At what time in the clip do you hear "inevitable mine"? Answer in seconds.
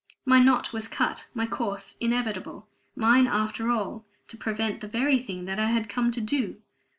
1.99-3.27